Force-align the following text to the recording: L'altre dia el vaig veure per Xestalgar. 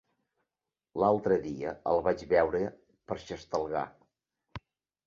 L'altre 1.03 1.37
dia 1.43 1.75
el 1.93 2.01
vaig 2.09 2.25
veure 2.33 2.65
per 3.13 3.21
Xestalgar. 3.29 3.87